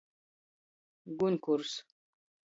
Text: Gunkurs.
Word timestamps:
Gunkurs. 1.19 1.75